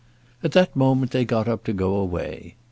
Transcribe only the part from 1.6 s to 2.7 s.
to go away.